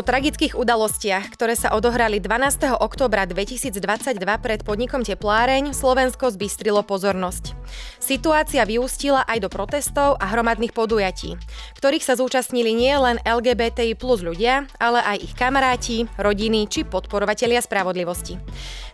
[0.00, 2.72] Po tragických udalostiach, ktoré sa odohrali 12.
[2.80, 7.52] októbra 2022 pred podnikom Tepláreň, Slovensko zbystrilo pozornosť.
[8.00, 11.36] Situácia vyústila aj do protestov a hromadných podujatí,
[11.76, 17.60] ktorých sa zúčastnili nie len LGBTI plus ľudia, ale aj ich kamaráti, rodiny či podporovatelia
[17.60, 18.40] spravodlivosti.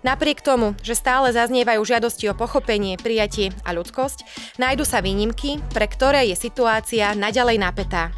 [0.03, 4.27] Napriek tomu, že stále zaznievajú žiadosti o pochopenie, prijatie a ľudskosť,
[4.59, 8.11] nájdu sa výnimky, pre ktoré je situácia naďalej napätá.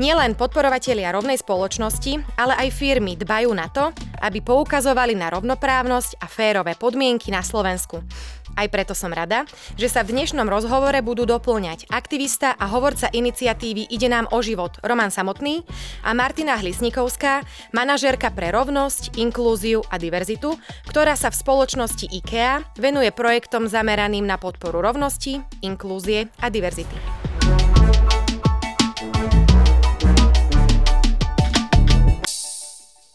[0.00, 3.90] Nielen podporovatelia rovnej spoločnosti, ale aj firmy dbajú na to,
[4.22, 8.00] aby poukazovali na rovnoprávnosť a férové podmienky na Slovensku.
[8.52, 9.48] Aj preto som rada,
[9.80, 14.76] že sa v dnešnom rozhovore budú doplňať aktivista a hovorca iniciatívy Ide nám o život
[14.84, 15.64] Roman Samotný
[16.04, 23.08] a Martina Hlisnikovská, manažérka pre rovnosť, inklúziu a diverzitu, ktorá sa v spoločnosti IKEA venuje
[23.08, 27.21] projektom zameraným na podporu rovnosti, inklúzie a diverzity.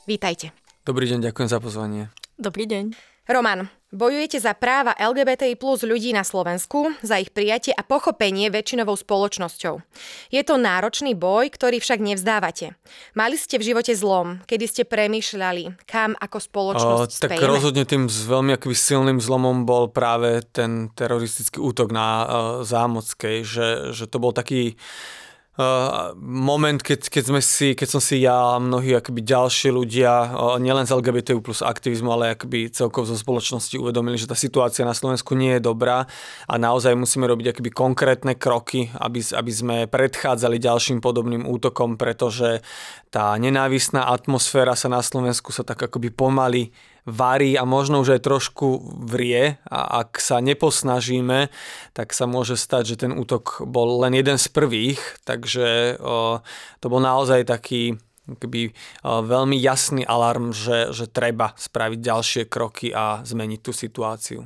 [0.08, 0.56] Vítajte.
[0.88, 2.08] Dobrý deň, ďakujem za pozvanie.
[2.40, 2.96] Dobrý deň.
[3.28, 8.96] Roman, bojujete za práva LGBTI plus ľudí na Slovensku, za ich prijatie a pochopenie väčšinovou
[8.96, 9.84] spoločnosťou.
[10.32, 12.80] Je to náročný boj, ktorý však nevzdávate.
[13.20, 17.52] Mali ste v živote zlom, kedy ste premýšľali, kam ako spoločnosť o, Tak spejeme?
[17.52, 22.28] rozhodne tým veľmi akoby silným zlomom bol práve ten teroristický útok na uh,
[22.64, 24.80] Zámockej, že, že to bol taký
[25.58, 30.30] Uh, moment, keď, keď, sme si, keď som si ja a mnohí akoby ďalší ľudia,
[30.30, 34.86] uh, nielen z LGBT plus aktivizmu, ale akoby celkovo zo spoločnosti uvedomili, že tá situácia
[34.86, 36.06] na Slovensku nie je dobrá
[36.46, 42.62] a naozaj musíme robiť akoby konkrétne kroky, aby, aby sme predchádzali ďalším podobným útokom, pretože
[43.10, 46.70] tá nenávisná atmosféra sa na Slovensku sa tak akoby pomaly
[47.08, 51.48] varí a možno už aj trošku vrie a ak sa neposnažíme,
[51.96, 56.44] tak sa môže stať, že ten útok bol len jeden z prvých, takže o,
[56.84, 57.96] to bol naozaj taký
[58.28, 58.76] keby,
[59.08, 64.44] o, veľmi jasný alarm, že, že treba spraviť ďalšie kroky a zmeniť tú situáciu.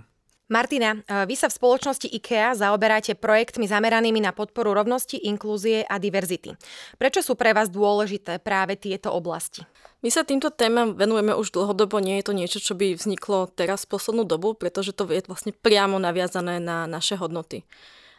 [0.51, 6.59] Martina, vy sa v spoločnosti IKEA zaoberáte projektmi zameranými na podporu rovnosti, inklúzie a diverzity.
[6.99, 9.63] Prečo sú pre vás dôležité práve tieto oblasti?
[10.03, 13.87] My sa týmto témam venujeme už dlhodobo, nie je to niečo, čo by vzniklo teraz
[13.87, 17.63] poslednú dobu, pretože to je vlastne priamo naviazané na naše hodnoty.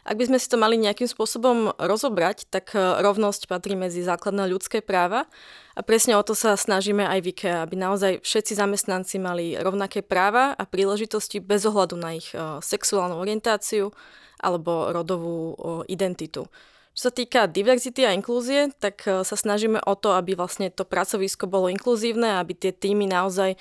[0.03, 4.51] Ak by sme si to mali nejakým spôsobom rozobrať, tak e, rovnosť patrí medzi základné
[4.51, 5.31] ľudské práva
[5.73, 10.03] a presne o to sa snažíme aj v IKEA, aby naozaj všetci zamestnanci mali rovnaké
[10.03, 13.95] práva a príležitosti bez ohľadu na ich e, sexuálnu orientáciu
[14.43, 15.55] alebo rodovú
[15.87, 16.51] identitu.
[16.93, 20.85] Čo sa týka diverzity a inklúzie, tak e, sa snažíme o to, aby vlastne to
[20.85, 23.57] pracovisko bolo inkluzívne, aby tie týmy naozaj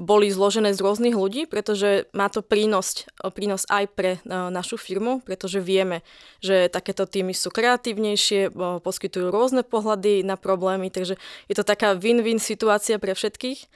[0.00, 3.04] boli zložené z rôznych ľudí, pretože má to prínos,
[3.36, 6.00] prínos aj pre našu firmu, pretože vieme,
[6.40, 11.20] že takéto týmy sú kreatívnejšie, poskytujú rôzne pohľady na problémy, takže
[11.52, 13.68] je to taká win-win situácia pre všetkých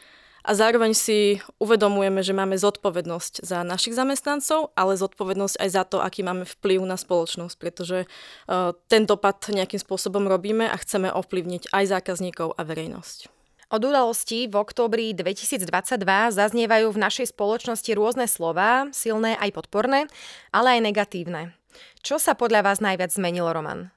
[0.45, 6.05] a zároveň si uvedomujeme, že máme zodpovednosť za našich zamestnancov, ale zodpovednosť aj za to,
[6.05, 8.05] aký máme vplyv na spoločnosť, pretože
[8.89, 13.34] ten dopad nejakým spôsobom robíme a chceme ovplyvniť aj zákazníkov a verejnosť.
[13.75, 15.67] Od udalostí v októbri 2022
[16.31, 20.07] zaznievajú v našej spoločnosti rôzne slova, silné aj podporné,
[20.55, 21.59] ale aj negatívne.
[21.99, 23.91] Čo sa podľa vás najviac zmenilo, Roman?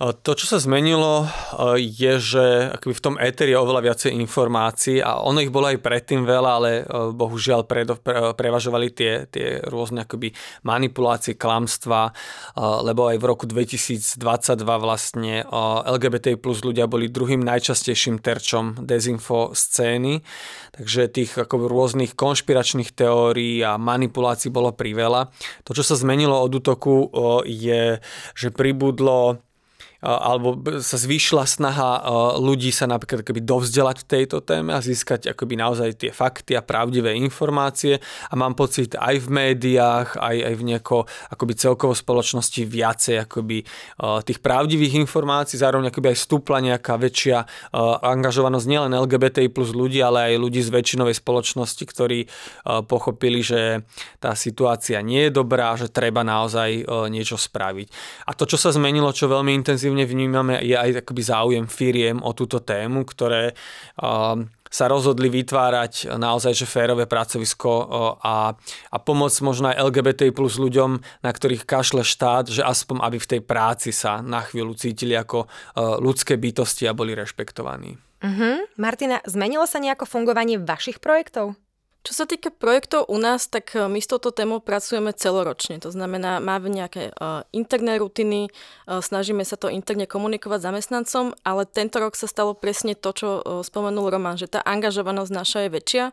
[0.00, 1.28] To, čo sa zmenilo,
[1.76, 5.76] je, že akoby v tom éteri je oveľa viacej informácií a ono ich bolo aj
[5.76, 6.70] predtým veľa, ale
[7.12, 10.32] bohužiaľ predo, pre, prevažovali tie, tie rôzne akoby
[10.64, 12.16] manipulácie, klamstva,
[12.56, 14.24] lebo aj v roku 2022
[14.80, 15.44] vlastne
[15.84, 20.24] LGBT plus ľudia boli druhým najčastejším terčom dezinfo scény,
[20.80, 25.28] takže tých ako rôznych konšpiračných teórií a manipulácií bolo priveľa.
[25.68, 27.12] To, čo sa zmenilo od útoku,
[27.44, 28.00] je,
[28.32, 29.44] že pribudlo
[30.00, 32.00] alebo sa zvýšila snaha
[32.40, 36.64] ľudí sa napríklad keby dovzdelať v tejto téme a získať akoby naozaj tie fakty a
[36.64, 40.96] pravdivé informácie a mám pocit aj v médiách, aj, aj v nieko
[41.28, 43.60] akoby celkovo spoločnosti viacej akoby
[44.24, 47.44] tých pravdivých informácií, zároveň akoby aj stúpla nejaká väčšia
[48.00, 52.24] angažovanosť nielen LGBTI plus ľudí, ale aj ľudí z väčšinovej spoločnosti, ktorí
[52.88, 53.84] pochopili, že
[54.16, 57.88] tá situácia nie je dobrá, že treba naozaj niečo spraviť.
[58.24, 62.22] A to, čo sa zmenilo, čo veľmi intenzívne pozitívne vnímame, je aj akoby záujem firiem
[62.22, 63.58] o túto tému, ktoré
[64.70, 67.70] sa rozhodli vytvárať naozaj že férové pracovisko
[68.22, 68.54] a,
[68.94, 73.30] a pomoc možno aj LGBT plus ľuďom, na ktorých kašle štát, že aspoň aby v
[73.34, 75.50] tej práci sa na chvíľu cítili ako
[75.98, 77.98] ľudské bytosti a boli rešpektovaní.
[78.22, 78.62] Uh-huh.
[78.78, 81.58] Martina, zmenilo sa nejako fungovanie vašich projektov?
[82.00, 85.76] Čo sa týka projektov u nás, tak e, my s touto témou pracujeme celoročne.
[85.84, 91.68] To znamená, máme nejaké uh, interné rutiny, uh, snažíme sa to interne komunikovať zamestnancom, ale
[91.68, 95.70] tento rok sa stalo presne to, čo uh, spomenul Roman, že tá angažovanosť naša je
[95.76, 96.04] väčšia.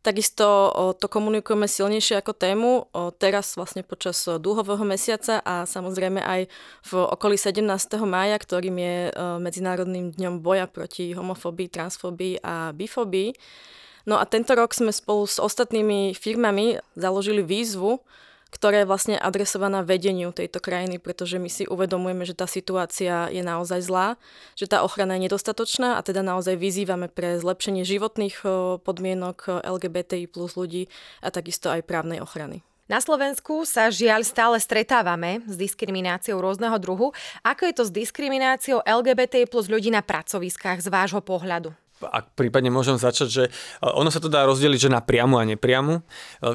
[0.00, 2.88] Takisto to komunikujeme silnejšie ako tému.
[3.20, 6.48] Teraz vlastne počas dúhového mesiaca a samozrejme aj
[6.88, 7.68] v okolí 17.
[8.08, 9.12] mája, ktorým je
[9.44, 13.36] Medzinárodným dňom boja proti homofóbii, transfóbii a bifóbii.
[14.08, 18.00] No a tento rok sme spolu s ostatnými firmami založili výzvu,
[18.50, 23.46] ktorá je vlastne adresovaná vedeniu tejto krajiny, pretože my si uvedomujeme, že tá situácia je
[23.46, 24.18] naozaj zlá,
[24.58, 28.42] že tá ochrana je nedostatočná a teda naozaj vyzývame pre zlepšenie životných
[28.82, 30.90] podmienok LGBTI plus ľudí
[31.22, 32.66] a takisto aj právnej ochrany.
[32.90, 37.14] Na Slovensku sa žiaľ stále stretávame s diskrimináciou rôzneho druhu.
[37.46, 41.70] Ako je to s diskrimináciou LGBT plus ľudí na pracoviskách z vášho pohľadu?
[42.00, 43.50] Ak prípadne môžem začať, že e,
[43.84, 46.00] ono sa to dá rozdeliť, že na priamu a nepriamu.
[46.00, 46.02] E,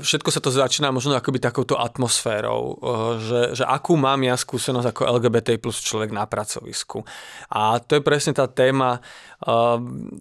[0.02, 2.76] všetko sa to začína možno akoby takouto atmosférou, e,
[3.22, 7.06] že, že akú mám ja skúsenosť ako LGBT plus človek na pracovisku.
[7.54, 9.00] A to je presne tá téma,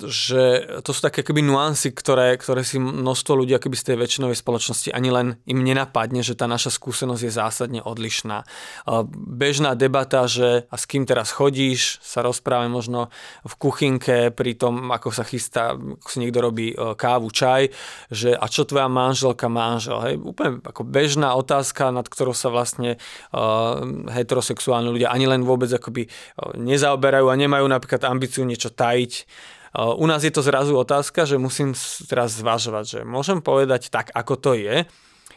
[0.05, 0.43] že
[0.85, 4.91] to sú také akoby nuancy, ktoré, ktoré si množstvo ľudí akoby z tej väčšinovej spoločnosti
[4.93, 8.45] ani len im nenapadne, že tá naša skúsenosť je zásadne odlišná.
[9.15, 13.09] Bežná debata, že a s kým teraz chodíš, sa rozprávame možno
[13.47, 17.71] v kuchynke pri tom, ako sa chystá, ako si niekto robí e, kávu, čaj,
[18.11, 22.99] že a čo tvoja manželka, manžel, hej, úplne ako bežná otázka, nad ktorou sa vlastne
[23.31, 23.79] uh,
[24.11, 29.13] heterosexuálni ľudia ani len vôbec akoby uh, nezaoberajú a nemajú napríklad ambíciu niečo tajiť.
[29.75, 31.75] U nás je to zrazu otázka, že musím
[32.07, 34.87] teraz zvažovať, že môžem povedať tak, ako to je,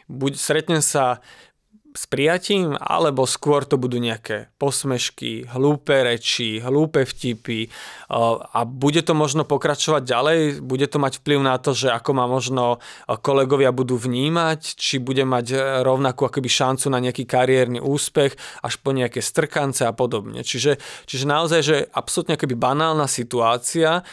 [0.08, 1.20] buď stretnem sa
[1.94, 7.72] s prijatím, alebo skôr to budú nejaké posmešky, hlúpe reči, hlúpe vtipy
[8.54, 12.26] a bude to možno pokračovať ďalej, bude to mať vplyv na to, že ako ma
[12.30, 12.80] možno
[13.22, 18.94] kolegovia budú vnímať, či bude mať rovnakú akoby šancu na nejaký kariérny úspech, až po
[18.94, 20.46] nejaké strkance a podobne.
[20.46, 20.78] Čiže,
[21.10, 24.06] čiže naozaj, že absolútne akoby banálna situácia,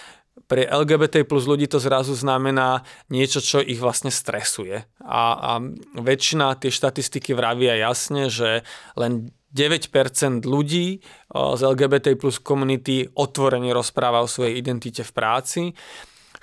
[0.44, 4.84] pre LGBT plus ľudí to zrazu znamená niečo, čo ich vlastne stresuje.
[5.00, 5.52] A, a
[5.96, 8.66] väčšina tie štatistiky vravia jasne, že
[8.98, 10.98] len 9% ľudí
[11.30, 15.62] z LGBT plus komunity otvorene rozpráva o svojej identite v práci.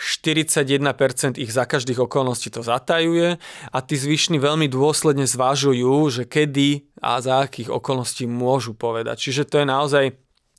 [0.01, 3.37] 41% ich za každých okolností to zatajuje
[3.69, 9.29] a tí zvyšní veľmi dôsledne zvažujú, že kedy a za akých okolností môžu povedať.
[9.29, 10.05] Čiže to je naozaj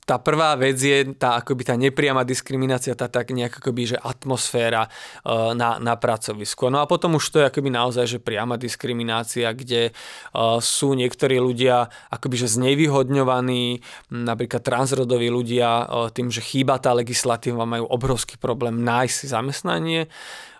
[0.03, 4.87] tá prvá vec je tá akoby tá nepriama diskriminácia, tá tak nejak akoby, že atmosféra
[4.87, 6.67] uh, na, na pracovisku.
[6.67, 11.39] No a potom už to je akoby naozaj, že priama diskriminácia, kde uh, sú niektorí
[11.39, 13.79] ľudia akoby, že znevýhodňovaní,
[14.11, 20.01] napríklad transrodoví ľudia uh, tým, že chýba tá legislatíva, majú obrovský problém nájsť si zamestnanie,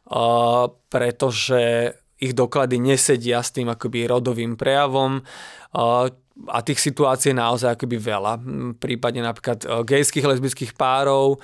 [0.07, 1.93] uh, pretože
[2.23, 5.19] ich doklady nesedia s tým akoby rodovým prejavom.
[5.75, 6.07] Uh,
[6.49, 8.33] a tých situácií je naozaj akoby veľa.
[8.81, 11.39] Prípadne napríklad e, gejských, lesbických párov, e,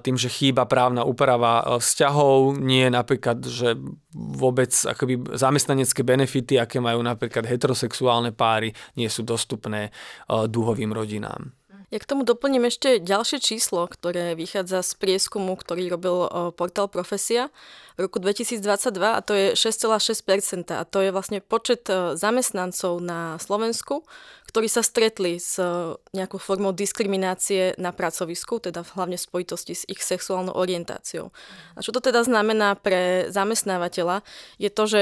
[0.00, 3.74] tým, že chýba právna úprava e, vzťahov, nie napríklad, že
[4.14, 9.90] vôbec akoby zamestnanecké benefity, aké majú napríklad heterosexuálne páry, nie sú dostupné
[10.30, 11.50] dúhovým rodinám.
[11.90, 17.50] Ja k tomu doplním ešte ďalšie číslo, ktoré vychádza z prieskumu, ktorý robil portál Profesia
[17.98, 18.62] v roku 2022
[19.10, 24.06] a to je 6,6% a to je vlastne počet e, zamestnancov na Slovensku,
[24.46, 29.82] ktorí sa stretli s e, nejakou formou diskriminácie na pracovisku, teda hlavne v spojitosti s
[29.90, 31.34] ich sexuálnou orientáciou.
[31.74, 34.22] A čo to teda znamená pre zamestnávateľa,
[34.62, 35.00] je to, že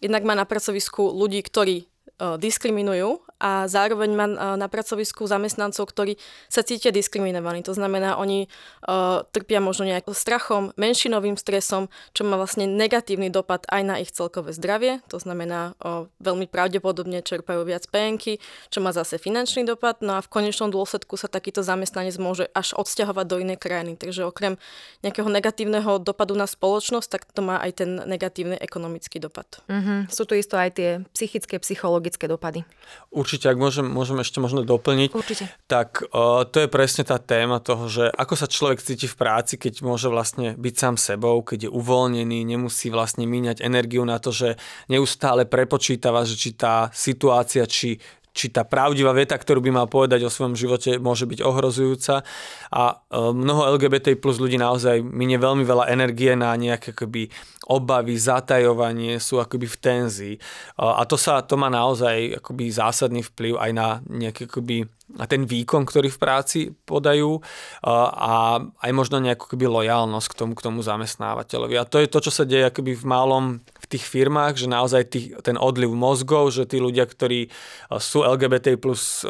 [0.00, 1.90] jednak má na pracovisku ľudí, ktorí
[2.38, 6.16] diskriminujú a zároveň má na pracovisku zamestnancov, ktorí
[6.48, 7.60] sa cítia diskriminovaní.
[7.68, 8.48] To znamená, oni
[8.88, 14.08] uh, trpia možno nejakým strachom, menšinovým stresom, čo má vlastne negatívny dopad aj na ich
[14.16, 15.04] celkové zdravie.
[15.12, 18.40] To znamená, uh, veľmi pravdepodobne čerpajú viac penky,
[18.72, 20.00] čo má zase finančný dopad.
[20.00, 24.00] No a v konečnom dôsledku sa takýto zamestnanec môže až odsťahovať do inej krajiny.
[24.00, 24.56] Takže okrem
[25.04, 29.60] nejakého negatívneho dopadu na spoločnosť, tak to má aj ten negatívny ekonomický dopad.
[29.68, 30.08] Mm-hmm.
[30.08, 32.64] Sú tu isto aj tie psychické, psychologické dopady.
[33.10, 35.50] Určite, ak môžem, môžem ešte možno doplniť, Určite.
[35.66, 39.58] tak uh, to je presne tá téma toho, že ako sa človek cíti v práci,
[39.58, 44.30] keď môže vlastne byť sám sebou, keď je uvoľnený, nemusí vlastne míňať energiu na to,
[44.30, 44.54] že
[44.86, 47.98] neustále prepočítava, že či tá situácia, či
[48.34, 52.26] či tá pravdivá veta, ktorú by mal povedať o svojom živote, môže byť ohrozujúca.
[52.74, 57.30] A mnoho LGBT plus ľudí naozaj minie veľmi veľa energie na nejaké akoby
[57.68, 60.34] obavy, zatajovanie, sú akoby v tenzii.
[60.76, 64.84] A to, sa, to má naozaj akoby zásadný vplyv aj na nejaké akoby
[65.20, 67.38] a ten výkon, ktorý v práci podajú
[67.84, 71.76] a aj možno nejakú keby lojálnosť k tomu, k tomu zamestnávateľovi.
[71.76, 75.02] A to je to, čo sa deje akoby v malom v tých firmách, že naozaj
[75.12, 77.52] tých, ten odliv mozgov, že tí ľudia, ktorí
[78.00, 79.22] sú LGBT plus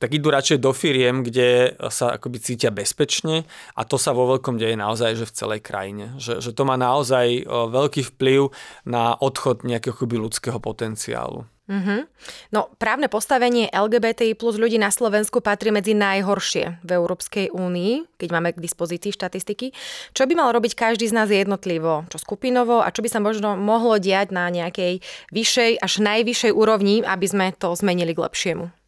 [0.00, 3.46] tak idú radšej do firiem, kde sa akoby cítia bezpečne
[3.78, 6.16] a to sa vo veľkom deje naozaj, že v celej krajine.
[6.18, 8.50] Že, že to má naozaj veľký vplyv
[8.88, 11.44] na odchod nejakého akoby ľudského potenciálu.
[11.70, 12.00] Mm-hmm.
[12.56, 18.28] No, právne postavenie LGBTI plus ľudí na Slovensku patrí medzi najhoršie v Európskej únii, keď
[18.32, 19.70] máme k dispozícii štatistiky.
[20.16, 23.54] Čo by mal robiť každý z nás jednotlivo, čo skupinovo a čo by sa možno
[23.54, 28.79] mohlo diať na nejakej vyššej až najvyššej úrovni, aby sme to zmenili k lepšiemu?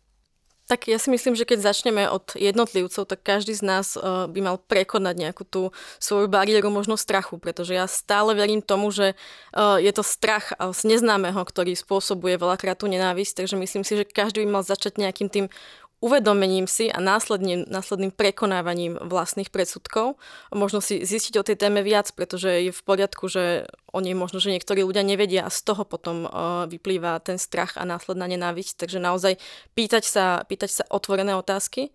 [0.72, 4.40] Tak ja si myslím, že keď začneme od jednotlivcov, tak každý z nás uh, by
[4.40, 5.68] mal prekonať nejakú tú
[6.00, 9.12] svoju bariéru možno strachu, pretože ja stále verím tomu, že
[9.52, 14.08] uh, je to strach z neznámeho, ktorý spôsobuje veľakrát tú nenávisť, takže myslím si, že
[14.08, 15.52] každý by mal začať nejakým tým
[16.00, 20.18] uvedomením si a následným, následným prekonávaním vlastných predsudkov.
[20.50, 24.40] Možno si zistiť o tej téme viac, pretože je v poriadku, že o nej možno,
[24.40, 28.80] že niektorí ľudia nevedia a z toho potom uh, vyplýva ten strach a následná nenávisť.
[28.80, 29.36] Takže naozaj
[29.76, 31.92] pýtať sa, pýtať sa otvorené otázky.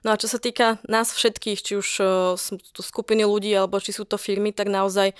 [0.00, 1.88] No a čo sa týka nás všetkých, či už
[2.40, 5.12] sú to skupiny ľudí, alebo či sú to firmy, tak naozaj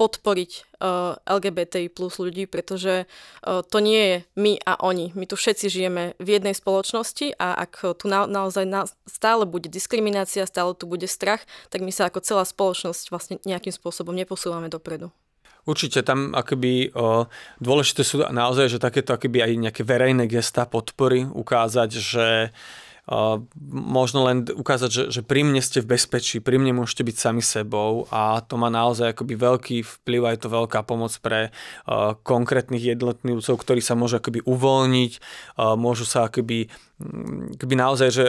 [0.00, 0.80] podporiť
[1.28, 3.04] LGBTI plus ľudí, pretože
[3.44, 5.12] to nie je my a oni.
[5.12, 9.68] My tu všetci žijeme v jednej spoločnosti a ak tu na, naozaj na, stále bude
[9.68, 14.72] diskriminácia, stále tu bude strach, tak my sa ako celá spoločnosť vlastne nejakým spôsobom neposúvame
[14.72, 15.12] dopredu.
[15.68, 17.28] Určite tam akoby o,
[17.60, 22.26] dôležité sú naozaj, že takéto akoby aj nejaké verejné gesta podpory ukázať, že
[23.72, 27.40] možno len ukázať, že, že pri mne ste v bezpečí, pri mne môžete byť sami
[27.40, 32.12] sebou a to má naozaj akoby veľký vplyv a je to veľká pomoc pre uh,
[32.20, 36.68] konkrétnych jednotlivcov, ktorí sa môžu akoby uvoľniť, uh, môžu sa akoby
[37.58, 38.24] keby naozaj, že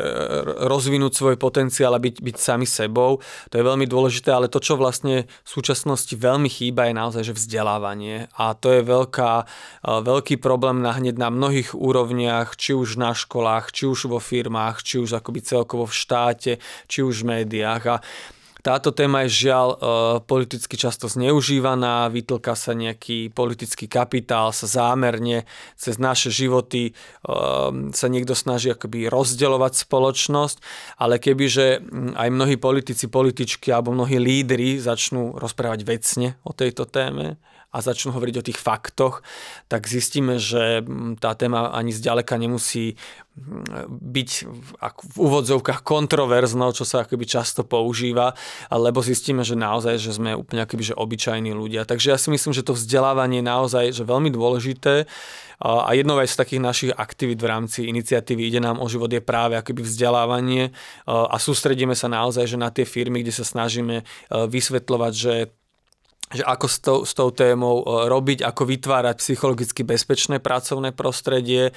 [0.69, 3.17] rozvinúť svoj potenciál a byť, byť sami sebou,
[3.49, 7.33] to je veľmi dôležité, ale to, čo vlastne v súčasnosti veľmi chýba, je naozaj, že
[7.33, 8.29] vzdelávanie.
[8.38, 9.49] A to je veľká,
[9.83, 14.85] veľký problém na hneď na mnohých úrovniach, či už na školách, či už vo firmách,
[14.85, 16.51] či už akoby celkovo v štáte,
[16.85, 17.83] či už v médiách.
[17.89, 17.95] A
[18.60, 19.78] táto téma je žiaľ e,
[20.28, 25.48] politicky často zneužívaná, vytlka sa nejaký politický kapitál, sa zámerne
[25.80, 26.94] cez naše životy e,
[27.96, 30.58] sa niekto snaží akoby rozdeľovať spoločnosť,
[31.00, 31.68] ale kebyže
[32.20, 38.17] aj mnohí politici, političky alebo mnohí lídry začnú rozprávať vecne o tejto téme, a začnú
[38.17, 39.21] hovoriť o tých faktoch,
[39.69, 42.97] tak zistíme, že mm, tá téma ani zďaleka nemusí
[43.38, 44.29] mm, byť
[45.13, 48.33] v úvodzovkách kontroverznou, čo sa akoby často používa,
[48.73, 51.85] lebo zistíme, že naozaj, že sme úplne akoby, že obyčajní ľudia.
[51.85, 55.05] Takže ja si myslím, že to vzdelávanie je naozaj že veľmi dôležité
[55.59, 59.19] a jednou aj z takých našich aktivít v rámci iniciatívy Ide nám o život je
[59.19, 60.71] práve akoby vzdelávanie
[61.03, 65.33] a sústredíme sa naozaj že na tie firmy, kde sa snažíme vysvetľovať, že
[66.29, 71.69] že ako s tou, s tou témou e, robiť, ako vytvárať psychologicky bezpečné pracovné prostredie.
[71.69, 71.74] E,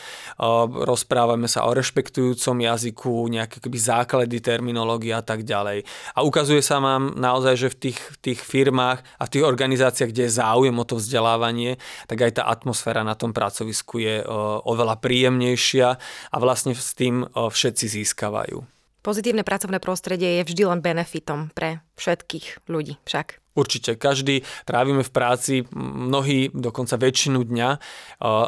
[0.85, 5.89] rozprávame sa o rešpektujúcom jazyku, nejaké keby základy terminológie a tak ďalej.
[6.13, 10.29] A ukazuje sa vám naozaj, že v tých, tých firmách a v tých organizáciách, kde
[10.29, 14.25] je záujem o to vzdelávanie, tak aj tá atmosféra na tom pracovisku je e,
[14.69, 15.89] oveľa príjemnejšia
[16.29, 18.61] a vlastne s tým všetci získavajú.
[19.03, 23.42] Pozitívne pracovné prostredie je vždy len benefitom pre všetkých ľudí však.
[23.53, 27.71] Určite, každý trávime v práci, mnohí dokonca väčšinu dňa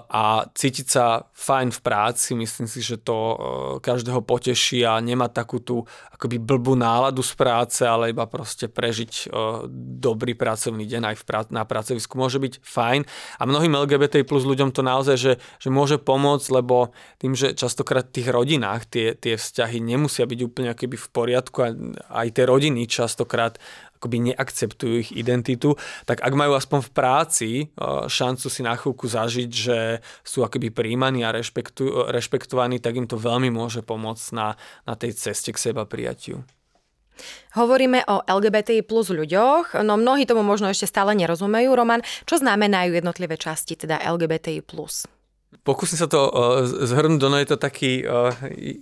[0.08, 3.36] a cítiť sa fajn v práci, myslím si, že to
[3.84, 5.84] každého poteší a nemá takú tú
[6.14, 9.28] akoby blbú náladu z práce, ale iba proste prežiť
[10.00, 12.16] dobrý pracovný deň aj v prá- na pracovisku.
[12.16, 13.04] Môže byť fajn.
[13.38, 18.08] A mnohým LGBT plus ľuďom to naozaj, že, že môže pomôcť, lebo tým, že častokrát
[18.08, 21.68] v tých rodinách tie, tie vzťahy nemusia byť úplne akoby v poriadku a
[22.24, 23.60] aj tie rodiny častokrát
[24.04, 27.64] akoby neakceptujú ich identitu, tak ak majú aspoň v práci e,
[28.04, 29.78] šancu si na chvíľku zažiť, že
[30.20, 35.16] sú akoby príjmaní a rešpektu, rešpektovaní, tak im to veľmi môže pomôcť na, na tej
[35.16, 36.44] ceste k seba prijatiu.
[37.56, 41.72] Hovoríme o LGBTI plus ľuďoch, no mnohí tomu možno ešte stále nerozumejú.
[41.72, 45.06] Roman, čo znamenajú jednotlivé časti, teda LGBTI plus?
[45.62, 48.34] Pokúsim sa to uh, zhrnúť, ono je to taký, uh,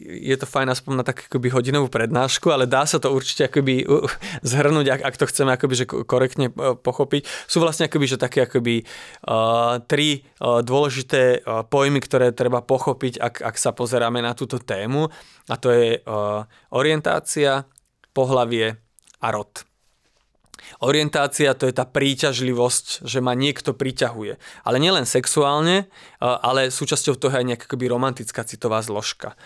[0.02, 3.85] je to fajn aspoň na tak akoby hodinovú prednášku, ale dá sa to určite akoby
[3.85, 4.09] uh,
[4.41, 7.29] zhrnúť, ak, ak to chceme akoby, že korektne uh, pochopiť.
[7.50, 8.88] Sú vlastne akoby, že také akoby
[9.29, 14.57] uh, tri uh, dôležité uh, pojmy, ktoré treba pochopiť, ak, ak sa pozeráme na túto
[14.57, 15.12] tému
[15.50, 17.69] a to je uh, orientácia,
[18.17, 18.81] pohlavie
[19.21, 19.72] a rod.
[20.83, 24.38] Orientácia to je tá príťažlivosť, že ma niekto priťahuje.
[24.66, 25.87] Ale nielen sexuálne,
[26.19, 29.38] ale súčasťou toho je nejaká romantická citová zložka.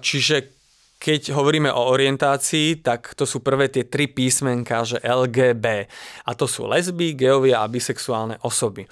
[0.00, 0.56] Čiže
[1.00, 5.88] keď hovoríme o orientácii, tak to sú prvé tie tri písmenka, že LGB.
[6.28, 8.84] A to sú lesby, geovia a bisexuálne osoby.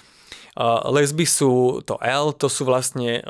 [0.89, 3.21] Lesby sú to L, to sú vlastne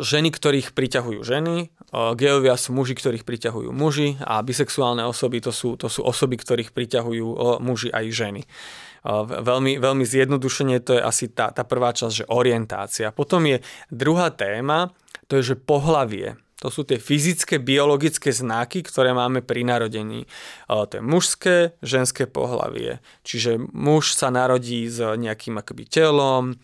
[0.00, 5.76] ženy, ktorých priťahujú ženy, geovia sú muži, ktorých priťahujú muži a bisexuálne osoby to sú,
[5.76, 8.42] to sú osoby, ktorých priťahujú muži aj ženy.
[9.28, 13.14] Veľmi, veľmi zjednodušene to je asi tá, tá prvá časť, že orientácia.
[13.14, 14.92] Potom je druhá téma,
[15.28, 16.36] to je, že pohlavie.
[16.58, 20.26] To sú tie fyzické, biologické znaky, ktoré máme pri narodení.
[20.66, 22.98] To je mužské, ženské pohlavie.
[23.22, 26.58] Čiže muž sa narodí s nejakým akoby telom,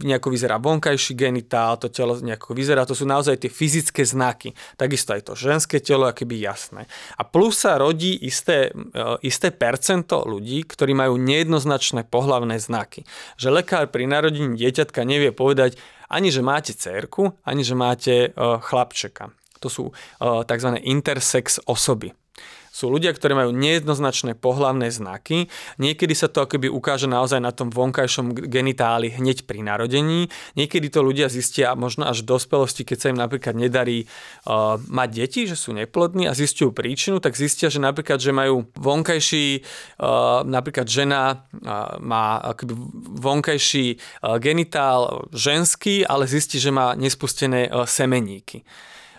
[0.00, 2.88] nejako vyzerá vonkajší genitál, to telo nejako vyzerá.
[2.88, 4.56] To sú naozaj tie fyzické znaky.
[4.80, 6.88] Takisto aj to ženské telo akoby jasné.
[7.20, 8.72] A plus sa rodí isté,
[9.20, 13.04] isté percento ľudí, ktorí majú nejednoznačné pohlavné znaky.
[13.36, 15.76] Že lekár pri narodení dieťatka nevie povedať,
[16.08, 19.30] ani že máte cerku, ani že máte uh, chlapčeka.
[19.60, 20.68] To sú uh, tzv.
[20.82, 22.12] intersex osoby
[22.78, 25.50] sú ľudia, ktorí majú nejednoznačné pohlavné znaky.
[25.82, 30.30] Niekedy sa to akoby ukáže naozaj na tom vonkajšom genitáli hneď pri narodení.
[30.54, 35.08] Niekedy to ľudia zistia možno až v dospelosti, keď sa im napríklad nedarí uh, mať
[35.10, 39.66] deti, že sú neplodní a zistujú príčinu, tak zistia, že napríklad, že majú vonkajší,
[39.98, 42.78] uh, napríklad žena uh, má akoby
[43.18, 48.62] vonkajší uh, genitál ženský, ale zistí, že má nespustené uh, semeníky.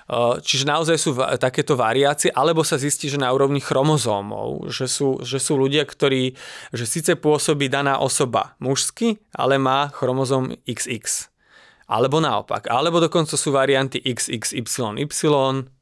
[0.10, 5.22] Eh, čiže naozaj sú takéto variácie, alebo sa zistí, že na úrovni chromozómov, že sú,
[5.22, 6.34] že sú ľudia, ktorí,
[6.74, 11.30] že síce pôsobí daná osoba mužsky, ale má chromozóm XX.
[11.86, 12.70] Alebo naopak.
[12.74, 15.06] Alebo dokonca sú varianty XXYY,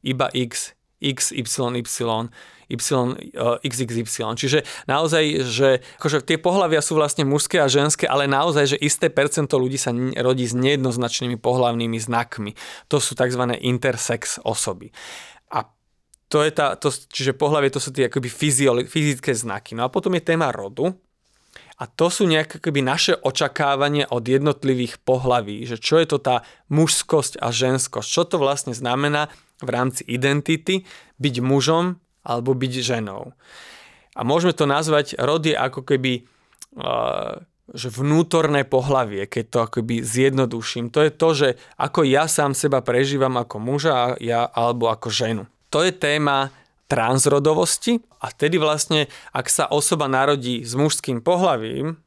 [0.04, 2.28] iba X, XYY,
[2.68, 4.36] XXY.
[4.36, 9.08] Čiže naozaj, že akože tie pohľavia sú vlastne mužské a ženské, ale naozaj, že isté
[9.08, 12.52] percento ľudí sa rodí s nejednoznačnými pohľavnými znakmi.
[12.92, 13.56] To sú tzv.
[13.58, 14.92] intersex osoby.
[15.48, 15.64] A
[16.28, 18.28] to je tá, to, čiže pohľavie to sú tie akoby
[18.84, 19.72] fyzické znaky.
[19.72, 20.92] No a potom je téma rodu,
[21.78, 26.42] a to sú nejaké akoby naše očakávanie od jednotlivých pohlaví, že čo je to tá
[26.74, 29.30] mužskosť a ženskosť, čo to vlastne znamená
[29.62, 30.82] v rámci identity
[31.22, 33.32] byť mužom alebo byť ženou.
[34.12, 36.28] A môžeme to nazvať, rod ako keby
[36.76, 40.88] uh, že vnútorné pohlavie, keď to akoby zjednoduším.
[40.88, 45.44] To je to, že ako ja sám seba prežívam ako muža ja, alebo ako ženu.
[45.68, 46.48] To je téma
[46.88, 52.00] transrodovosti a vtedy vlastne, ak sa osoba narodí s mužským pohlavím,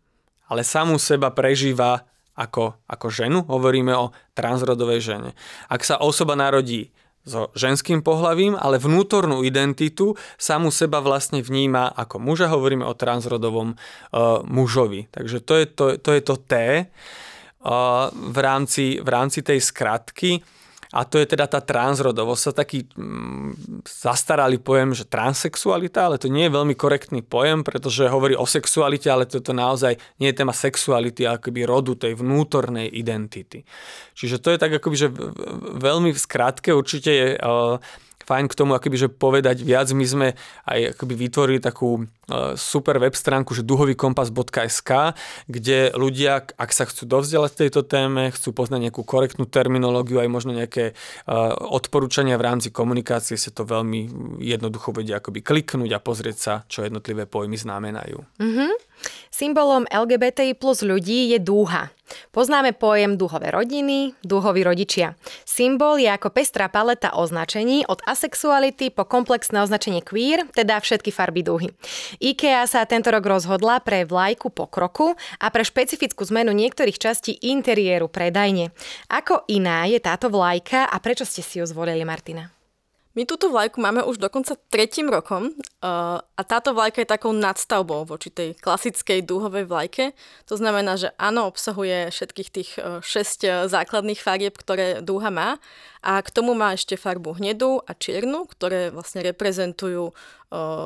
[0.49, 5.37] ale samú seba prežíva ako, ako ženu, hovoríme o transrodovej žene.
[5.69, 6.89] Ak sa osoba narodí
[7.21, 13.77] so ženským pohlavím, ale vnútornú identitu samu seba vlastne vníma ako muža, hovoríme o transrodovom
[13.77, 15.09] uh, mužovi.
[15.13, 20.41] Takže to je to, to, je to T uh, v, rámci, v rámci tej skratky
[20.91, 22.41] a to je teda tá transrodovosť.
[22.41, 28.11] Sa taký mm, zastaralý pojem, že transexualita, ale to nie je veľmi korektný pojem, pretože
[28.11, 32.91] hovorí o sexualite, ale toto naozaj nie je téma sexuality, ale akoby rodu tej vnútornej
[32.91, 33.63] identity.
[34.19, 35.07] Čiže to je tak akoby, že
[35.79, 37.79] veľmi v skratke určite je uh,
[38.23, 39.89] fajn k tomu akoby, že povedať viac.
[39.91, 40.27] My sme
[40.67, 42.03] aj akoby vytvorili takú e,
[42.59, 44.91] super web stránku, že duhovýkompas.sk,
[45.47, 50.51] kde ľudia, ak sa chcú dovzdelať tejto téme, chcú poznať nejakú korektnú terminológiu, aj možno
[50.53, 51.33] nejaké e,
[51.71, 54.09] odporúčania v rámci komunikácie, sa to veľmi
[54.41, 58.21] jednoducho vedia akoby kliknúť a pozrieť sa, čo jednotlivé pojmy znamenajú.
[58.37, 58.90] Mm-hmm.
[59.31, 61.89] Symbolom LGBTI plus ľudí je dúha.
[62.35, 65.15] Poznáme pojem dúhové rodiny, dúhoví rodičia.
[65.47, 71.41] Symbol je ako pestrá paleta označení od asexuality po komplexné označenie queer, teda všetky farby
[71.41, 71.71] dúhy.
[72.19, 78.11] IKEA sa tento rok rozhodla pre vlajku pokroku a pre špecifickú zmenu niektorých častí interiéru
[78.11, 78.75] predajne.
[79.07, 82.60] Ako iná je táto vlajka a prečo ste si ju zvolili, Martina?
[83.11, 88.07] My túto vlajku máme už dokonca tretím rokom uh, a táto vlajka je takou nadstavbou
[88.07, 90.15] voči tej klasickej dúhovej vlajke.
[90.47, 95.59] To znamená, že áno, obsahuje všetkých tých uh, 6 základných farieb, ktoré dúha má
[96.01, 100.13] a k tomu má ešte farbu hnedú a čiernu, ktoré vlastne reprezentujú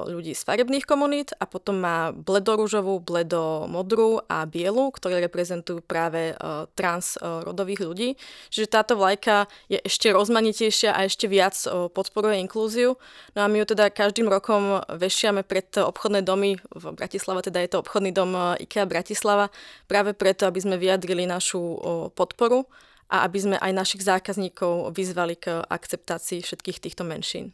[0.06, 6.38] ľudí z farebných komunít a potom má bledoružovú, bledomodrú a bielu, ktoré reprezentujú práve
[6.78, 8.10] transrodových ľudí.
[8.54, 11.58] Čiže táto vlajka je ešte rozmanitejšia a ešte viac
[11.98, 12.94] podporuje inklúziu.
[13.34, 17.74] No a my ju teda každým rokom vešiame pred obchodné domy v Bratislave, teda je
[17.74, 19.50] to obchodný dom IKEA Bratislava,
[19.90, 21.82] práve preto, aby sme vyjadrili našu
[22.14, 22.70] podporu
[23.10, 27.54] a aby sme aj našich zákazníkov vyzvali k akceptácii všetkých týchto menšín.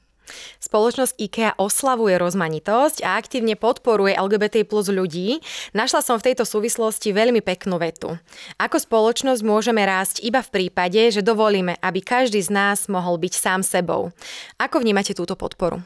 [0.62, 5.42] Spoločnosť IKEA oslavuje rozmanitosť a aktívne podporuje LGBT plus ľudí.
[5.76, 8.16] Našla som v tejto súvislosti veľmi peknú vetu.
[8.62, 13.34] Ako spoločnosť môžeme rásť iba v prípade, že dovolíme, aby každý z nás mohol byť
[13.34, 14.14] sám sebou.
[14.62, 15.84] Ako vnímate túto podporu?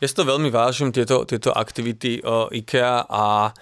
[0.00, 3.52] Ja si to veľmi vážim, tieto, tieto aktivity uh, IKEA a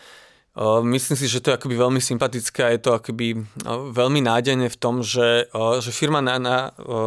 [0.83, 3.47] Myslím si, že to je akoby veľmi sympatické a je to akoby
[3.94, 6.57] veľmi nádejné v tom, že, že firma na, na,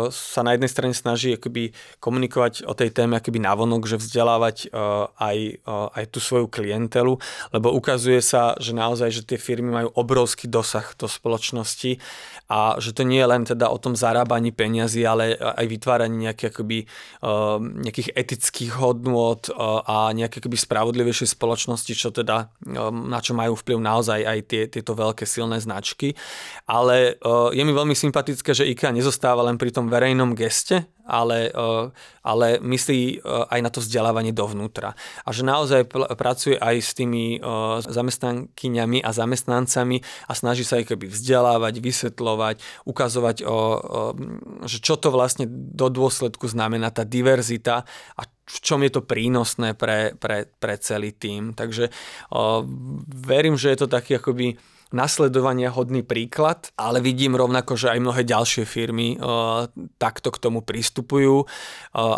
[0.07, 4.71] sa na jednej strane snaží akoby komunikovať o tej téme akoby navonok, že vzdelávať
[5.19, 7.19] aj, aj tú svoju klientelu,
[7.51, 11.99] lebo ukazuje sa, že naozaj, že tie firmy majú obrovský dosah do spoločnosti
[12.51, 16.51] a že to nie je len teda o tom zarábaní peniazy, ale aj vytváraní nejakých,
[16.51, 16.83] akoby,
[17.87, 19.39] nejakých etických hodnôt
[19.87, 22.51] a nejaké akoby spravodlivejšej spoločnosti, čo teda
[22.91, 26.11] na čo majú vplyv naozaj aj tie, tieto veľké silné značky.
[26.67, 27.15] Ale
[27.55, 31.51] je mi veľmi sympatické, že IKEA nezostáva len pri tom verejnom geste, ale,
[32.23, 34.95] ale myslí aj na to vzdelávanie dovnútra.
[35.27, 37.43] A že naozaj pl- pracuje aj s tými
[37.83, 43.59] zamestnankyňami a zamestnancami a snaží sa ich keby vzdelávať, vysvetľovať, ukazovať, o, o,
[44.69, 47.83] že čo to vlastne do dôsledku znamená tá diverzita
[48.15, 51.57] a v čom je to prínosné pre, pre, pre celý tým.
[51.57, 51.89] Takže
[52.31, 52.63] o,
[53.07, 54.55] verím, že je to taký akoby
[54.91, 60.61] nasledovania hodný príklad, ale vidím rovnako, že aj mnohé ďalšie firmy uh, takto k tomu
[60.61, 61.47] pristupujú uh,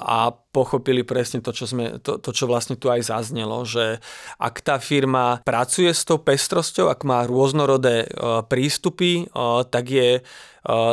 [0.01, 3.97] a pochopili presne to čo, sme, to, to, čo vlastne tu aj zaznelo, že
[4.37, 10.21] ak tá firma pracuje s tou pestrosťou, ak má rôznorodé uh, prístupy, uh, tak je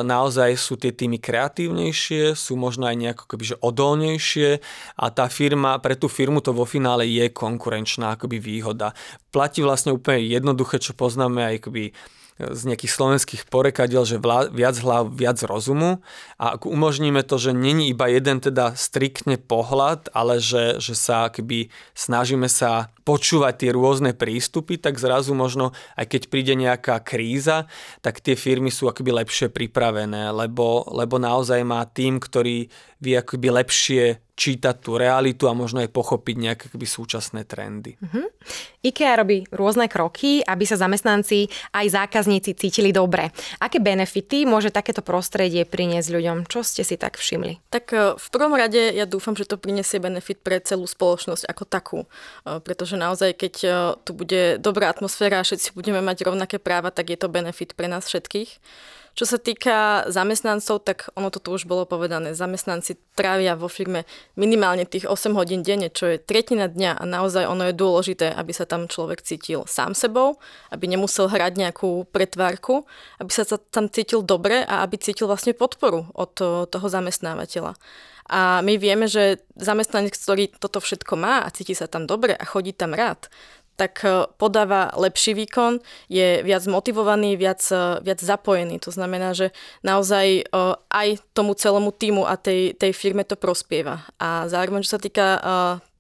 [0.03, 4.59] naozaj sú tie týmy kreatívnejšie, sú možno aj nejako kebyže odolnejšie
[4.99, 8.99] a tá firma, pre tú firmu to vo finále je konkurenčná akoby výhoda.
[9.31, 11.95] Platí vlastne úplne jednoduché, čo poznáme aj akoby
[12.41, 16.01] z nejakých slovenských porekadiel, že vla, viac hlav, viac rozumu.
[16.41, 21.29] A ak umožníme to, že není iba jeden teda striktne pohľad, ale že, že sa
[21.29, 27.67] keby snažíme sa počúvať tie rôzne prístupy, tak zrazu možno, aj keď príde nejaká kríza,
[28.05, 32.69] tak tie firmy sú akoby lepšie pripravené, lebo, lebo naozaj má tým, ktorý
[33.01, 38.01] vie akoby lepšie čítať tú realitu a možno aj pochopiť nejaké akoby súčasné trendy.
[38.01, 38.25] Uh-huh.
[38.81, 43.29] IKEA robí rôzne kroky, aby sa zamestnanci aj zákazníci cítili dobre.
[43.61, 46.49] Aké benefity môže takéto prostredie priniesť ľuďom?
[46.49, 47.69] Čo ste si tak všimli?
[47.69, 51.65] Tak e, v prvom rade ja dúfam, že to prinesie benefit pre celú spoločnosť ako
[51.69, 51.99] takú.
[52.49, 53.71] E, pretože naozaj, keď e,
[54.03, 57.87] tu bude dobrá atmosféra a všetci budeme mať rovnaké práva, tak je to benefit pre
[57.87, 58.59] nás všetkých.
[59.19, 62.33] Čo sa týka zamestnancov, tak ono to tu už bolo povedané.
[62.33, 67.45] Zamestnanci trávia vo firme minimálne tých 8 hodín denne, čo je tretina dňa a naozaj
[67.45, 70.39] ono je dôležité, aby sa tam človek cítil sám sebou,
[70.71, 72.87] aby nemusel hrať nejakú pretvárku,
[73.19, 76.33] aby sa tam cítil dobre a aby cítil vlastne podporu od
[76.71, 77.77] toho zamestnávateľa.
[78.31, 82.47] A my vieme, že zamestnanec, ktorý toto všetko má a cíti sa tam dobre a
[82.47, 83.27] chodí tam rád,
[83.77, 85.81] tak e, podáva lepší výkon,
[86.13, 88.79] je viac motivovaný, viac, e, viac zapojený.
[88.85, 90.43] To znamená, že naozaj e,
[90.91, 94.05] aj tomu celému týmu a tej, tej firme to prospieva.
[94.21, 95.27] A zároveň, čo sa týka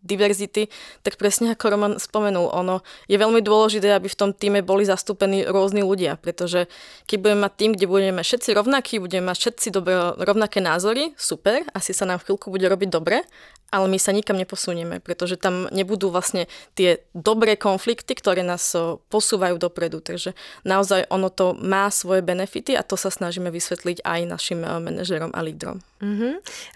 [0.00, 0.72] diverzity,
[1.04, 5.44] tak presne ako Roman spomenul, ono je veľmi dôležité, aby v tom týme boli zastúpení
[5.44, 6.66] rôzni ľudia, pretože
[7.04, 11.64] keď budeme mať tým, kde budeme všetci rovnakí, budeme mať všetci dobre, rovnaké názory, super,
[11.76, 13.22] asi sa nám v chvíľku bude robiť dobre,
[13.70, 18.74] ale my sa nikam neposunieme, pretože tam nebudú vlastne tie dobré konflikty, ktoré nás
[19.08, 20.02] posúvajú dopredu.
[20.02, 20.34] Takže
[20.66, 25.40] naozaj ono to má svoje benefity a to sa snažíme vysvetliť aj našim manažerom a
[25.46, 25.78] lídrom.
[26.02, 26.32] Mm-hmm.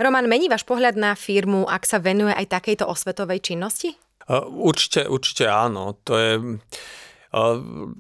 [0.06, 3.94] Roman, mení váš pohľad na firmu, ak sa venuje aj takejto osvetovej činnosti?
[4.26, 5.94] Uh, určite, určite áno.
[6.02, 6.32] To je...
[7.30, 7.94] Uh,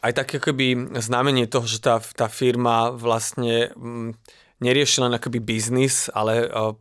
[0.00, 4.16] aj také akoby znamenie toho, že tá, tá firma vlastne um,
[4.64, 6.72] nerieši len akoby biznis, ale uh,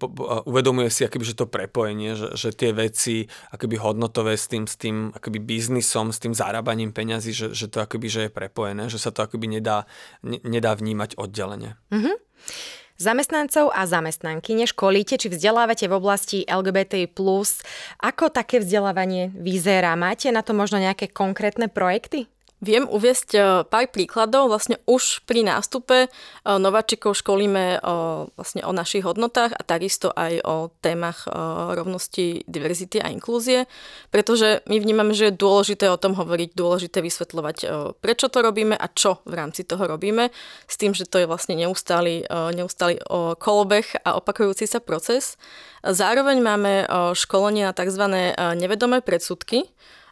[0.48, 4.80] uvedomuje si akoby, že to prepojenie, že, že tie veci akoby hodnotové s tým, s
[4.80, 9.02] tým akoby biznisom, s tým zarábaním peňazí, že, že to akoby že je prepojené, že
[9.02, 9.84] sa to akoby nedá,
[10.24, 11.76] ne, nedá vnímať oddelenie.
[11.92, 12.16] Mm-hmm.
[12.98, 17.10] Zamestnancov a zamestnanky neškolíte či vzdelávate v oblasti LGBT+.
[18.02, 19.98] Ako také vzdelávanie vyzerá?
[19.98, 22.30] Máte na to možno nejaké konkrétne projekty?
[22.64, 24.48] Viem uviesť e, pár príkladov.
[24.48, 26.10] Vlastne už pri nástupe e,
[26.48, 31.28] nováčikov školíme o, e, vlastne o našich hodnotách a takisto aj o témach
[31.74, 33.68] rovnosti, diverzity a inklúzie,
[34.14, 37.58] pretože my vnímame, že je dôležité o tom hovoriť, dôležité vysvetľovať,
[38.00, 40.30] prečo to robíme a čo v rámci toho robíme,
[40.70, 43.02] s tým, že to je vlastne neustály, neustály
[43.40, 45.36] kolobeh a opakujúci sa proces.
[45.82, 46.74] Zároveň máme
[47.18, 48.04] školenie na tzv.
[48.56, 49.68] nevedomé predsudky,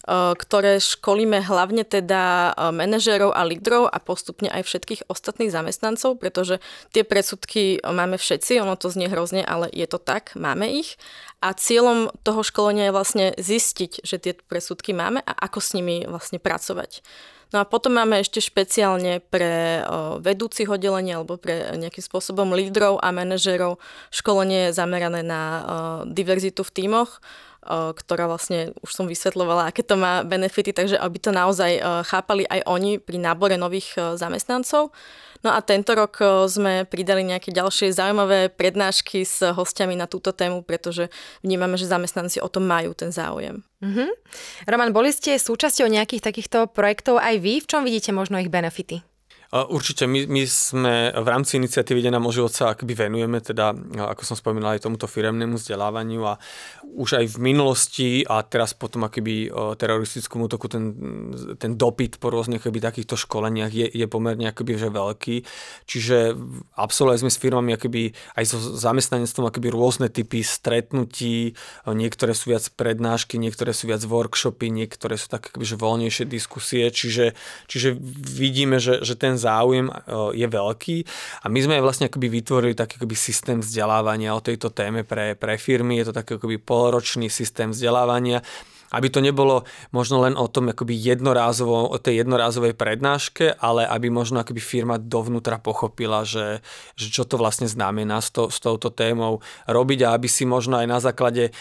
[0.07, 6.57] ktoré školíme hlavne teda manažérov a lídrov a postupne aj všetkých ostatných zamestnancov, pretože
[6.89, 10.97] tie predsudky máme všetci, ono to znie hrozne, ale je to tak, máme ich.
[11.41, 16.05] A cieľom toho školenia je vlastne zistiť, že tie presudky máme a ako s nimi
[16.09, 17.05] vlastne pracovať.
[17.51, 19.83] No a potom máme ešte špeciálne pre
[20.23, 23.75] vedúcich oddelení alebo pre nejakým spôsobom lídrov a manažerov
[24.07, 25.43] školenie zamerané na
[26.07, 27.19] diverzitu v tímoch,
[27.65, 31.77] ktorá vlastne, už som vysvetlovala, aké to má benefity, takže aby to naozaj
[32.09, 34.89] chápali aj oni pri nábore nových zamestnancov.
[35.41, 40.61] No a tento rok sme pridali nejaké ďalšie zaujímavé prednášky s hostiami na túto tému,
[40.61, 41.09] pretože
[41.41, 43.65] vnímame, že zamestnanci o tom majú ten záujem.
[43.81, 44.09] Mm-hmm.
[44.69, 47.57] Roman, boli ste súčasťou nejakých takýchto projektov aj vy?
[47.57, 49.01] V čom vidíte možno ich benefity?
[49.51, 54.79] Určite, my, my sme v rámci iniciatívy Deň na akoby venujeme, teda, ako som spomínal,
[54.79, 56.39] aj tomuto firemnému vzdelávaniu a
[56.95, 60.95] už aj v minulosti a teraz potom akoby teroristickom útoku ten,
[61.59, 65.35] ten dopyt po rôznych akoby, takýchto školeniach je, je pomerne akoby, že veľký.
[65.83, 66.31] Čiže
[66.79, 71.59] absolvovali sme s firmami akoby, aj so zamestnanectvom akoby rôzne typy stretnutí,
[71.91, 76.87] niektoré sú viac prednášky, niektoré sú viac workshopy, niektoré sú tak akoby, že voľnejšie diskusie,
[76.87, 77.35] čiže,
[77.67, 77.99] čiže
[78.31, 79.93] vidíme, že, že ten záujem e,
[80.37, 80.97] je veľký
[81.41, 85.57] a my sme vlastne akoby vytvorili taký akoby systém vzdelávania o tejto téme pre, pre
[85.57, 85.97] firmy.
[85.97, 88.45] Je to taký akoby polročný systém vzdelávania
[88.91, 89.63] aby to nebolo
[89.95, 94.99] možno len o tom akoby jednorázovo, o tej jednorázovej prednáške, ale aby možno akoby firma
[94.99, 96.59] dovnútra pochopila, že,
[96.99, 100.75] že čo to vlastne znamená s, to, s touto témou robiť a aby si možno
[100.75, 101.51] aj na základe e,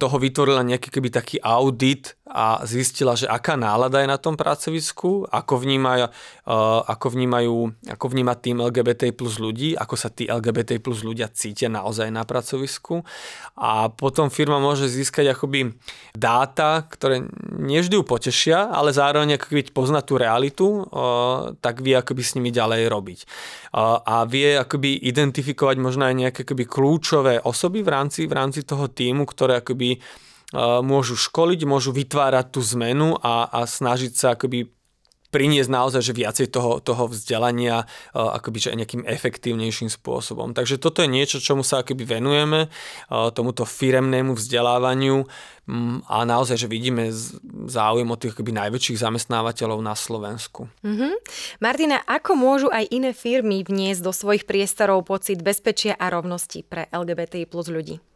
[0.00, 5.28] toho vytvorila nejaký keby taký audit a zistila, že aká nálada je na tom pracovisku,
[5.28, 6.56] ako vnímajú, e,
[6.88, 7.54] ako vnímajú,
[7.92, 12.24] ako vníma tým LGBT plus ľudí, ako sa tí LGBT plus ľudia cítia naozaj na
[12.24, 13.04] pracovisku.
[13.60, 15.76] A potom firma môže získať akoby
[16.16, 17.26] dáta dáta, ktoré
[17.58, 20.86] nevždy ju potešia, ale zároveň ako keď pozná tú realitu,
[21.58, 23.20] tak vie akoby s nimi ďalej robiť.
[24.06, 28.86] A vie akoby identifikovať možno aj nejaké akoby kľúčové osoby v rámci, v rámci toho
[28.86, 29.98] týmu, ktoré akoby
[30.84, 34.68] môžu školiť, môžu vytvárať tú zmenu a, a snažiť sa akoby
[35.32, 40.52] priniesť naozaj že viacej toho, toho vzdelania akoby že nejakým efektívnejším spôsobom.
[40.52, 42.68] Takže toto je niečo, čomu sa akoby venujeme,
[43.08, 45.24] tomuto firemnému vzdelávaniu
[45.64, 47.08] mm, a naozaj, že vidíme
[47.66, 50.68] záujem od tých akoby najväčších zamestnávateľov na Slovensku.
[50.84, 51.12] Mm-hmm.
[51.64, 56.92] Martina, ako môžu aj iné firmy vniesť do svojich priestorov pocit bezpečia a rovnosti pre
[56.92, 58.11] LGBTI plus ľudí?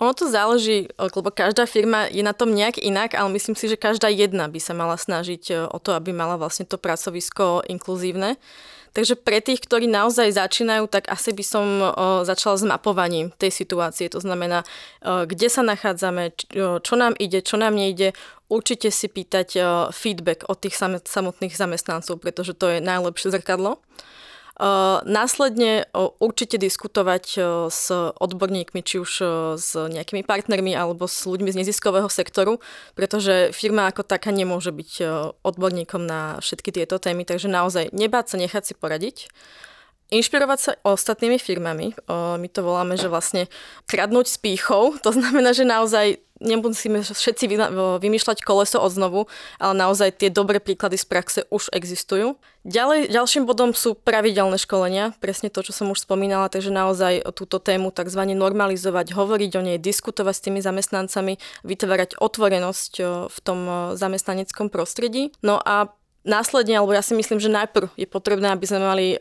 [0.00, 3.76] Ono to záleží, lebo každá firma je na tom nejak inak, ale myslím si, že
[3.76, 8.40] každá jedna by sa mala snažiť e, o to, aby mala vlastne to pracovisko inkluzívne.
[8.96, 11.86] Takže pre tých, ktorí naozaj začínajú, tak asi by som e,
[12.24, 14.08] začala s mapovaním tej situácie.
[14.08, 14.64] To znamená,
[15.04, 16.32] e, kde sa nachádzame,
[16.80, 18.16] čo, nám ide, čo nám nejde.
[18.48, 19.62] Určite si pýtať
[19.94, 20.74] feedback od tých
[21.06, 23.78] samotných zamestnancov, pretože to je najlepšie zrkadlo.
[25.08, 25.88] Následne
[26.20, 27.24] určite diskutovať
[27.72, 29.10] s odborníkmi, či už
[29.56, 32.60] s nejakými partnermi alebo s ľuďmi z neziskového sektoru,
[32.92, 34.92] pretože firma ako taká nemôže byť
[35.40, 39.32] odborníkom na všetky tieto témy, takže naozaj nebáť sa nechať si poradiť.
[40.10, 41.94] Inšpirovať sa ostatnými firmami.
[42.10, 43.46] My to voláme, že vlastne
[43.86, 44.98] kradnúť s pýchou.
[45.06, 47.44] To znamená, že naozaj nemusíme všetci
[48.00, 49.20] vymýšľať koleso od znovu,
[49.60, 52.40] ale naozaj tie dobré príklady z praxe už existujú.
[52.64, 57.56] Ďalej, ďalším bodom sú pravidelné školenia, presne to, čo som už spomínala, takže naozaj túto
[57.56, 58.20] tému tzv.
[58.36, 62.92] normalizovať, hovoriť o nej, diskutovať s tými zamestnancami, vytvárať otvorenosť
[63.28, 63.58] v tom
[63.96, 65.32] zamestnaneckom prostredí.
[65.40, 69.16] No a Následne, alebo ja si myslím, že najprv je potrebné, aby sme mali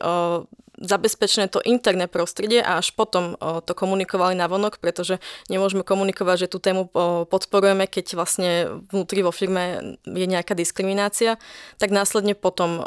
[0.80, 3.36] zabezpečené to interné prostredie a až potom
[3.68, 5.20] to komunikovali na vonok, pretože
[5.52, 6.88] nemôžeme komunikovať, že tú tému
[7.28, 8.50] podporujeme, keď vlastne
[8.90, 11.36] vnútri vo firme je nejaká diskriminácia,
[11.78, 12.82] tak následne potom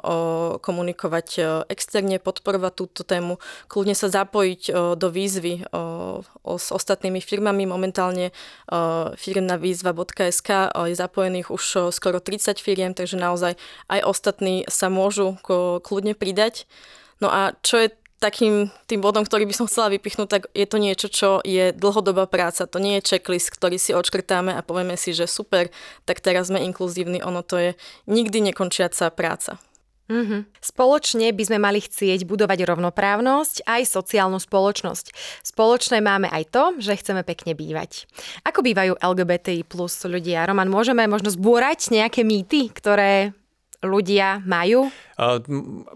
[0.65, 1.29] komunikovať
[1.69, 3.37] externe, podporovať túto tému,
[3.69, 5.69] kľudne sa zapojiť do výzvy
[6.43, 7.69] s ostatnými firmami.
[7.69, 8.33] Momentálne
[9.21, 13.61] firmná výzva.sk je zapojených už skoro 30 firiem, takže naozaj
[13.93, 15.37] aj ostatní sa môžu
[15.85, 16.65] kľudne pridať.
[17.23, 20.79] No a čo je takým tým bodom, ktorý by som chcela vypichnúť, tak je to
[20.79, 22.71] niečo, čo je dlhodobá práca.
[22.71, 25.71] To nie je checklist, ktorý si odškrtáme a povieme si, že super,
[26.07, 27.19] tak teraz sme inkluzívni.
[27.27, 27.71] Ono to je
[28.07, 29.59] nikdy nekončiaca práca.
[30.13, 30.41] Mm-hmm.
[30.61, 35.15] Spoločne by sme mali chcieť budovať rovnoprávnosť aj sociálnu spoločnosť.
[35.47, 38.05] Spoločné máme aj to, že chceme pekne bývať.
[38.45, 40.45] Ako bývajú LGBTI plus ľudia?
[40.45, 43.33] Roman, môžeme možno zbúrať nejaké mýty, ktoré
[43.83, 44.93] ľudia majú?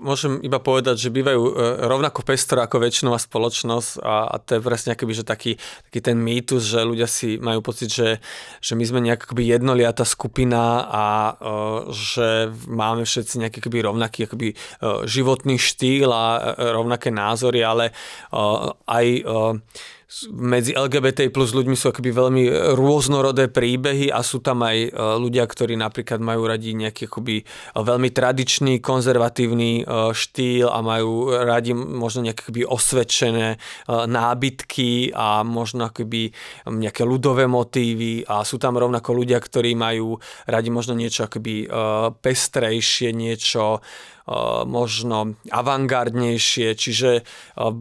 [0.00, 1.52] Môžem iba povedať, že bývajú e,
[1.86, 5.52] rovnako pestro ako väčšinová spoločnosť a, a to je presne akoby, že taký,
[5.88, 8.18] taký ten mýtus, že ľudia si majú pocit, že,
[8.60, 14.48] že my sme nejak jednoliatá skupina a uh, že máme všetci nejaký akoby rovnaký akoby,
[14.52, 16.26] uh, životný štýl a
[16.76, 17.94] rovnaké názory, ale
[18.86, 19.06] aj
[20.30, 22.44] medzi LGBT plus ľuďmi sú akoby veľmi
[22.78, 27.42] rôznorodé príbehy a sú tam aj e, ľudia, ktorí napríklad majú radi nejaký akoby
[27.74, 35.42] veľmi tradičný, konzervatívny e, štýl a majú radi možno nejaké akoby osvedčené e, nábytky a
[35.42, 36.30] možno akoby
[36.68, 38.24] nejaké ľudové motívy.
[38.28, 41.68] A sú tam rovnako ľudia, ktorí majú radi možno niečo akoby
[42.20, 43.80] pestrejšie, niečo
[44.66, 47.22] možno avantgardnejšie, čiže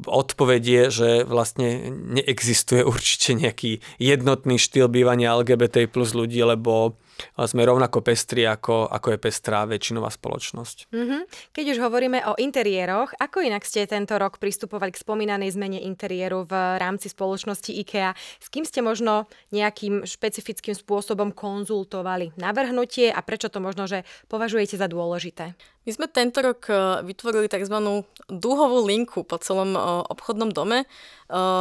[0.06, 7.02] odpoveď je, že vlastne neexistuje určite nejaký jednotný štýl bývania LGBT plus ľudí, lebo
[7.36, 10.92] sme rovnako pestri, ako, ako je pestrá väčšinová spoločnosť.
[10.92, 11.22] Mm-hmm.
[11.56, 16.48] Keď už hovoríme o interiéroch, ako inak ste tento rok pristupovali k spomínanej zmene interiéru
[16.48, 18.16] v rámci spoločnosti IKEA?
[18.40, 24.76] S kým ste možno nejakým špecifickým spôsobom konzultovali navrhnutie a prečo to možno, že považujete
[24.76, 25.56] za dôležité?
[25.86, 26.74] My sme tento rok e,
[27.06, 27.78] vytvorili tzv.
[28.26, 30.88] dúhovú linku po celom e, obchodnom dome, e,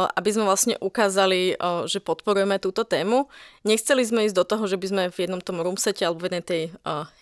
[0.09, 1.53] aby sme vlastne ukázali,
[1.85, 3.29] že podporujeme túto tému.
[3.61, 6.43] Nechceli sme ísť do toho, že by sme v jednom tom roomsete alebo v jednej
[6.45, 6.61] tej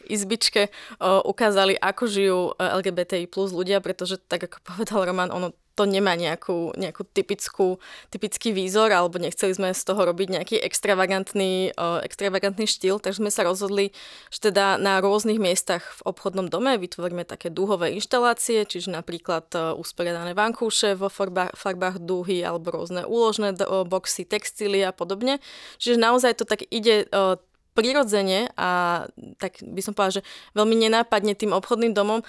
[0.07, 0.71] izbičke
[1.03, 6.73] ukázali, ako žijú LGBTI plus ľudia, pretože tak ako povedal Roman, ono to nemá nejakú,
[6.77, 7.81] nejakú typickú,
[8.13, 13.33] typický výzor, alebo nechceli sme z toho robiť nejaký extravagantný, uh, extravagantný štýl, takže sme
[13.33, 13.89] sa rozhodli,
[14.29, 19.73] že teda na rôznych miestach v obchodnom dome vytvoríme také dúhové inštalácie, čiže napríklad uh,
[19.73, 25.41] usporiadané vankúše vo farbách, farbách dúhy alebo rôzne úložné uh, boxy, textíly a podobne.
[25.81, 27.41] Čiže naozaj to tak ide uh,
[27.73, 29.03] prirodzene a
[29.41, 32.21] tak by som povedala, že veľmi nenápadne tým obchodným domom,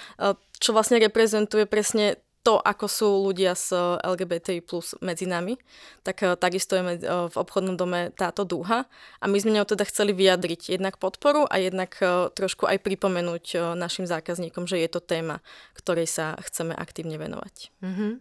[0.57, 3.73] čo vlastne reprezentuje presne to, ako sú ľudia s
[4.05, 5.57] LGBTI plus medzi nami,
[6.05, 8.85] tak eh, takisto je eh, v obchodnom dome táto dúha
[9.19, 13.75] a my sme ňou teda chceli vyjadriť jednak podporu a jednak eh, trošku aj pripomenúť
[13.75, 15.41] našim zákazníkom, že je to téma,
[15.73, 17.73] ktorej sa chceme aktívne venovať.
[17.81, 18.13] Mm-hmm.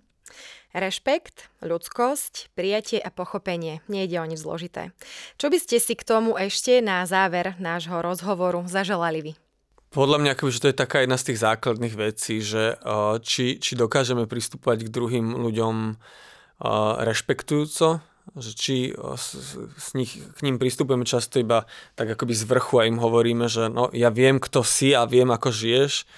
[0.74, 3.86] Rešpekt, ľudskosť, prijatie a pochopenie.
[3.86, 4.90] Nejde o nič zložité.
[5.38, 9.43] Čo by ste si k tomu ešte na záver nášho rozhovoru zaželali vy?
[9.94, 13.62] Podľa mňa, akoby, že to je taká jedna z tých základných vecí, že uh, či,
[13.62, 18.02] či dokážeme pristúpať k druhým ľuďom uh, rešpektujúco,
[18.34, 22.90] že či s, s nich, k ním pristupujeme často iba tak akoby z vrchu a
[22.90, 26.10] im hovoríme, že no ja viem, kto si a viem, ako žiješ,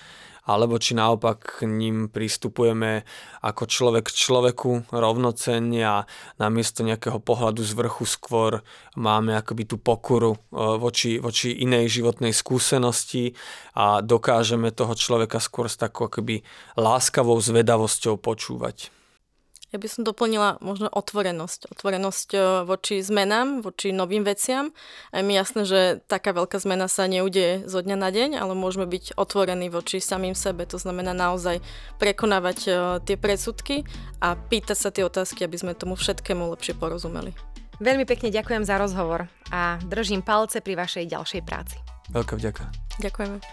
[0.46, 3.02] alebo či naopak k ním pristupujeme
[3.42, 5.98] ako človek k človeku rovnocenne a
[6.38, 8.62] namiesto nejakého pohľadu z vrchu skôr
[8.94, 10.40] máme akoby tú pokoru e,
[10.78, 13.34] voči, voči inej životnej skúsenosti
[13.74, 16.46] a dokážeme toho človeka skôr s takou akoby
[16.78, 18.94] láskavou zvedavosťou počúvať.
[19.76, 21.68] Ja by som doplnila možno otvorenosť.
[21.68, 24.72] Otvorenosť e, voči zmenám, voči novým veciam.
[25.12, 28.56] A je mi jasné, že taká veľká zmena sa neudeje zo dňa na deň, ale
[28.56, 30.64] môžeme byť otvorení voči samým sebe.
[30.72, 31.60] To znamená naozaj
[32.00, 33.84] prekonávať e, tie predsudky
[34.24, 37.36] a pýtať sa tie otázky, aby sme tomu všetkému lepšie porozumeli.
[37.84, 41.76] Veľmi pekne ďakujem za rozhovor a držím palce pri vašej ďalšej práci.
[42.16, 42.64] Veľká vďaka.
[43.04, 43.44] Ďakujeme.